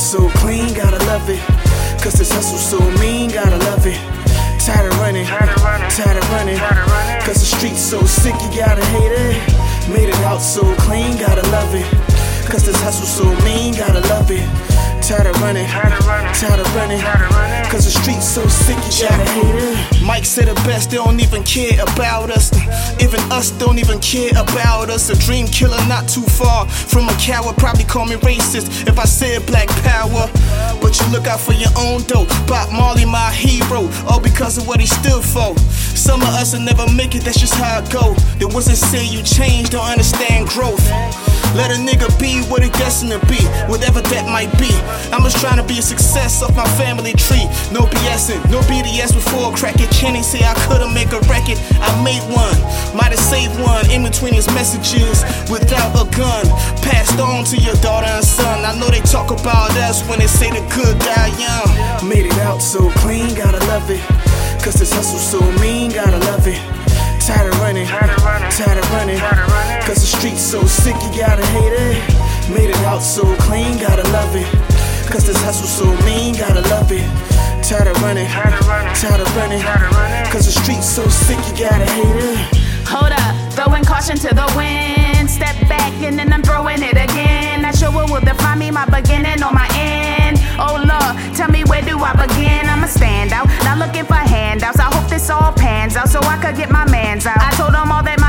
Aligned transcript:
so 0.00 0.28
clean, 0.40 0.74
gotta 0.74 0.98
love 1.06 1.28
it. 1.28 1.40
Cause 2.02 2.14
this 2.14 2.32
hustle 2.32 2.58
so 2.58 2.78
mean, 3.00 3.30
gotta 3.30 3.58
love 3.70 3.86
it. 3.86 3.98
Tired 4.58 4.92
of 4.92 4.98
running, 4.98 5.26
tired 5.26 5.48
of 5.48 5.62
running, 5.62 5.90
tired 5.90 6.16
of 6.16 6.30
running. 6.30 6.58
Cause 7.26 7.40
the 7.40 7.46
streets 7.56 7.80
so 7.80 8.00
sick, 8.04 8.34
you 8.42 8.50
gotta 8.56 8.84
hate 8.84 9.12
it. 9.12 9.36
Made 9.88 10.08
it 10.08 10.14
out 10.24 10.38
so 10.38 10.62
clean, 10.86 11.18
gotta 11.18 11.42
love 11.50 11.74
it. 11.74 11.86
Cause 12.48 12.64
this 12.66 12.80
hustle 12.80 13.06
so 13.06 13.24
mean, 13.44 13.74
gotta 13.74 14.00
love 14.08 14.30
it. 14.30 14.46
Tired 15.02 15.26
of 15.26 15.40
running, 15.42 15.66
tired 15.66 15.92
of 15.92 16.06
running, 16.06 16.34
tired 16.34 16.60
of 16.60 16.74
running. 16.74 17.00
Cause 17.70 17.84
the 17.84 17.90
streets 17.90 18.26
so 18.28 18.46
sick, 18.46 18.76
you 18.76 19.08
gotta 19.08 19.30
hate 19.30 19.56
it. 19.56 19.61
Mike 20.22 20.28
said 20.28 20.46
it 20.46 20.54
best, 20.58 20.90
they 20.90 20.98
don't 20.98 21.18
even 21.18 21.42
care 21.42 21.82
about 21.82 22.30
us. 22.30 22.52
Even 23.02 23.18
us 23.32 23.50
don't 23.58 23.80
even 23.80 23.98
care 23.98 24.30
about 24.30 24.88
us. 24.88 25.10
A 25.10 25.16
dream 25.18 25.48
killer 25.48 25.84
not 25.88 26.08
too 26.08 26.22
far 26.22 26.68
from 26.68 27.08
a 27.08 27.12
coward. 27.14 27.56
Probably 27.56 27.82
call 27.82 28.06
me 28.06 28.14
racist 28.14 28.86
if 28.86 29.00
I 29.00 29.04
said 29.04 29.44
black 29.46 29.66
power. 29.82 30.30
But 30.80 31.00
you 31.00 31.06
look 31.10 31.26
out 31.26 31.40
for 31.40 31.54
your 31.54 31.70
own 31.76 32.02
dough. 32.04 32.26
Bob 32.46 32.70
Marley, 32.70 33.04
my 33.04 33.32
hero, 33.32 33.90
all 34.06 34.20
because 34.20 34.58
of 34.58 34.68
what 34.68 34.78
he 34.78 34.86
stood 34.86 35.24
for. 35.24 35.58
Some 35.98 36.22
of 36.22 36.28
us 36.28 36.52
will 36.52 36.60
never 36.60 36.86
make 36.92 37.16
it, 37.16 37.24
that's 37.24 37.40
just 37.40 37.54
how 37.54 37.80
it 37.80 37.90
go. 37.90 38.14
The 38.38 38.46
ones 38.46 38.66
that 38.66 38.76
say 38.76 39.04
you 39.04 39.24
change 39.24 39.70
don't 39.70 39.84
understand 39.84 40.46
growth. 40.46 41.31
Let 41.54 41.70
a 41.70 41.76
nigga 41.76 42.08
be 42.18 42.40
what 42.48 42.62
he 42.62 42.70
destined 42.80 43.12
to 43.12 43.20
be, 43.28 43.44
whatever 43.68 44.00
that 44.00 44.24
might 44.24 44.48
be. 44.56 44.72
I'm 45.12 45.20
just 45.20 45.36
trying 45.36 45.60
to 45.60 45.66
be 45.68 45.78
a 45.78 45.84
success 45.84 46.40
of 46.42 46.56
my 46.56 46.64
family 46.80 47.12
tree. 47.12 47.44
No 47.68 47.84
BSing, 47.84 48.40
no 48.48 48.64
BDS 48.64 49.12
before 49.12 49.52
cracking. 49.52 49.88
Kenny 49.92 50.22
say 50.22 50.40
I 50.40 50.54
couldn't 50.64 50.94
make 50.96 51.12
a 51.12 51.20
record, 51.28 51.60
I 51.76 51.92
made 52.00 52.24
one. 52.32 52.56
Might 52.96 53.12
have 53.12 53.20
saved 53.20 53.52
one 53.60 53.84
in 53.92 54.02
between 54.02 54.32
his 54.32 54.48
messages 54.56 55.20
without 55.52 55.92
a 55.92 56.08
gun. 56.16 56.48
Passed 56.80 57.20
on 57.20 57.44
to 57.52 57.56
your 57.60 57.76
daughter 57.84 58.08
and 58.08 58.24
son. 58.24 58.64
I 58.64 58.72
know 58.80 58.88
they 58.88 59.04
talk 59.04 59.28
about 59.28 59.76
us 59.76 60.00
when 60.08 60.18
they 60.20 60.28
say 60.28 60.48
the 60.48 60.64
good 60.72 60.96
die 61.04 61.32
young. 61.36 62.08
Made 62.08 62.26
it 62.26 62.38
out 62.40 62.62
so 62.62 62.90
clean, 63.04 63.34
gotta 63.34 63.60
love 63.68 63.90
it. 63.90 64.00
Cause 64.64 64.80
this 64.80 64.92
hustle 64.92 65.20
so 65.20 65.40
mean, 65.60 65.92
gotta 65.92 66.18
love 66.32 66.46
it. 66.48 66.60
Tired 67.20 67.52
of 67.52 67.60
running, 67.60 67.86
tired 67.86 68.10
of 68.10 68.24
running, 68.24 68.50
tired 68.50 68.78
of 68.78 68.90
running. 68.90 69.51
Cause 69.92 70.10
the 70.10 70.16
streets 70.16 70.40
so 70.40 70.64
sick, 70.64 70.96
you 71.04 71.20
gotta 71.20 71.44
hate 71.52 71.74
it. 71.76 72.00
Made 72.48 72.70
it 72.70 72.80
out 72.88 73.00
so 73.02 73.36
clean, 73.44 73.76
gotta 73.76 74.08
love 74.08 74.34
it. 74.34 74.48
Cause 75.12 75.26
this 75.26 75.36
hustle 75.44 75.68
so 75.68 75.84
mean, 76.06 76.32
gotta 76.34 76.62
love 76.72 76.90
it. 76.90 77.04
Tired 77.62 77.88
of 77.88 78.00
running, 78.00 78.24
tired 78.26 78.54
of 78.56 78.66
running, 78.66 78.88
tired 78.96 79.20
of 79.20 79.28
running. 79.36 80.32
Cause 80.32 80.46
the 80.46 80.52
streets 80.64 80.88
so 80.88 81.06
sick, 81.08 81.36
you 81.44 81.68
gotta 81.68 81.84
hate 81.84 82.24
it. 82.24 82.40
Hold 82.88 83.12
up, 83.12 83.52
throwing 83.52 83.84
caution 83.84 84.16
to 84.16 84.32
the 84.32 84.48
wind. 84.56 85.28
Step 85.28 85.60
back 85.68 85.92
and 86.00 86.18
then 86.18 86.32
I'm 86.32 86.42
throwing 86.42 86.82
it 86.82 86.96
again. 86.96 87.60
Not 87.60 87.76
sure 87.76 87.92
what 87.92 88.08
will 88.08 88.24
define 88.24 88.60
me, 88.60 88.70
my 88.70 88.86
beginning 88.86 89.44
or 89.44 89.52
my 89.52 89.68
end. 89.76 90.40
Oh 90.56 90.80
Lord, 90.80 91.36
tell 91.36 91.50
me 91.50 91.64
where 91.64 91.82
do 91.82 92.00
I 92.00 92.16
begin? 92.16 92.64
I'm 92.64 92.80
a 92.80 92.88
standout, 92.88 93.44
not 93.68 93.76
looking 93.76 94.06
for 94.06 94.16
handouts. 94.16 94.80
I 94.80 94.88
hope 94.88 95.10
this 95.10 95.28
all 95.28 95.52
pans 95.52 95.96
out 95.96 96.08
so 96.08 96.18
I 96.20 96.40
could 96.40 96.56
get 96.56 96.70
my 96.70 96.88
mans 96.88 97.26
out. 97.26 97.36
I 97.36 97.52
told 97.60 97.74
them 97.74 97.92
all 97.92 98.02
that 98.02 98.21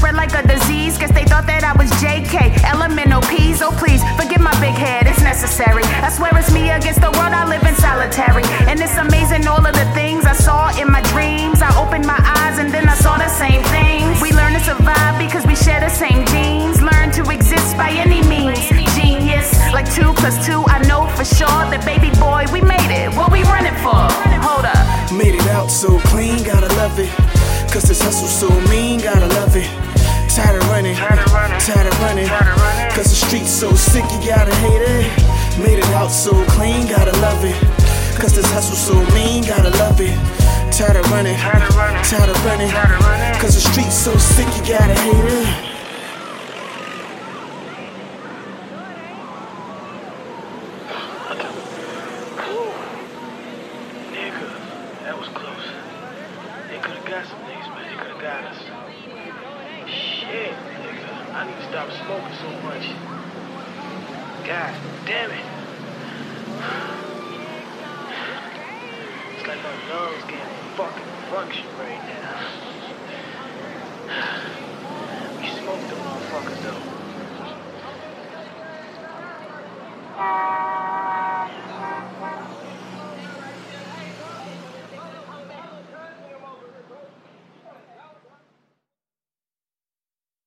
spread 0.00 0.16
like 0.16 0.32
a 0.32 0.40
disease. 0.48 0.96
Guess 0.96 1.12
they 1.12 1.24
thought 1.28 1.44
that 1.44 1.60
I 1.60 1.76
was 1.76 1.92
JK, 2.00 2.64
elemental 2.64 3.20
P's. 3.28 3.60
Oh 3.60 3.68
please, 3.76 4.00
forgive 4.16 4.40
my 4.40 4.56
big 4.56 4.72
head, 4.72 5.04
it's 5.04 5.20
necessary. 5.20 5.84
I 6.00 6.08
swear 6.08 6.32
it's 6.40 6.48
me 6.50 6.72
against 6.72 7.04
the 7.04 7.12
world, 7.20 7.36
I 7.36 7.44
live 7.44 7.60
in 7.68 7.76
solitary. 7.76 8.48
And 8.64 8.80
it's 8.80 8.96
amazing 8.96 9.44
all 9.46 9.60
of 9.60 9.74
the 9.76 9.88
things 9.92 10.24
I 10.24 10.32
saw 10.32 10.72
in 10.80 10.88
my 10.88 11.04
dreams. 11.12 11.60
I 11.60 11.68
opened 11.76 12.06
my 12.08 12.16
eyes 12.16 12.56
and 12.56 12.72
then 12.72 12.88
I 12.88 12.96
saw 12.96 13.20
the 13.20 13.28
same 13.28 13.60
things. 13.68 14.16
We 14.24 14.32
learn 14.32 14.56
to 14.56 14.62
survive 14.64 15.20
because 15.20 15.44
we 15.44 15.54
share 15.54 15.80
the 15.84 15.92
same 15.92 16.24
genes. 16.32 16.80
Learn 16.80 17.12
to 17.20 17.22
exist 17.28 17.76
by 17.76 17.92
any 17.92 18.24
means. 18.24 18.56
Genius, 18.96 19.52
like 19.76 19.84
two 19.92 20.16
plus 20.16 20.40
two, 20.48 20.64
I 20.64 20.80
know 20.88 21.12
for 21.12 21.28
sure 21.28 21.60
that 21.68 21.84
baby 21.84 22.08
boy, 22.16 22.48
we 22.48 22.64
made 22.64 22.88
it. 22.88 23.12
What 23.12 23.28
we 23.36 23.44
running 23.52 23.76
for? 23.84 24.00
Hold 24.48 24.64
up. 24.64 25.12
Made 25.12 25.36
it 25.36 25.48
out 25.52 25.68
so 25.68 26.00
clean, 26.08 26.40
gotta 26.42 26.72
love 26.80 26.96
it. 26.96 27.12
Cause 27.70 27.84
this 27.84 28.02
hustle 28.02 28.26
so 28.26 28.48
mean, 28.68 28.98
gotta 28.98 29.28
love 29.38 29.48
it. 29.48 29.49
Cause 33.00 33.18
the 33.18 33.26
streets 33.26 33.50
so 33.50 33.72
sick, 33.72 34.04
you 34.12 34.28
gotta 34.28 34.54
hate 34.56 34.82
it. 34.82 35.08
Made 35.64 35.78
it 35.78 35.86
out 35.96 36.08
so 36.08 36.32
clean, 36.52 36.86
gotta 36.86 37.18
love 37.20 37.42
it. 37.46 37.56
Cause 38.20 38.34
this 38.36 38.44
hustle 38.52 38.76
so 38.76 39.14
mean, 39.14 39.42
gotta 39.42 39.70
love 39.78 39.98
it. 40.02 40.12
Tired 40.70 40.96
of 40.96 41.10
running, 41.10 41.34
tired 41.34 41.62
of 41.62 41.74
running, 41.74 42.04
tired 42.04 42.28
of 42.28 42.44
running. 42.44 43.40
Cause 43.40 43.54
the 43.54 43.62
streets 43.72 43.94
so 43.94 44.14
sick, 44.18 44.46
you 44.48 44.68
gotta 44.68 44.92
hate 44.92 45.16
it. 45.16 45.46
Nigga, 54.12 54.44
that 55.04 55.18
was 55.18 55.28
close. 55.28 55.66
They 56.68 56.78
could 56.80 56.96
have 56.96 57.06
got 57.06 57.24
some 57.24 57.38
niggas, 57.48 57.68
man. 57.74 57.96
They 57.96 57.96
could 57.96 58.12
have 58.12 58.20
got 58.20 58.44
us. 58.44 58.89
I 61.34 61.46
need 61.46 61.54
to 61.54 61.68
stop 61.70 61.88
smoking 62.04 62.36
so 62.42 62.50
much. 62.66 62.82
God 64.46 64.74
damn 65.06 65.30
it. 65.30 65.44
It's 69.38 69.48
like 69.48 69.62
my 69.62 69.72
lungs 69.88 70.22
can't 70.28 70.52
fucking 70.76 71.06
function 71.30 71.64
right 71.78 72.02
now. 72.08 72.49